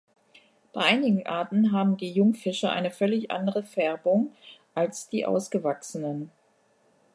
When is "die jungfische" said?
1.95-2.71